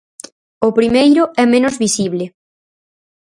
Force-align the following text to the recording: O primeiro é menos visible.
O 0.67 0.69
primeiro 0.77 1.23
é 1.43 1.45
menos 1.53 1.75
visible. 1.83 2.25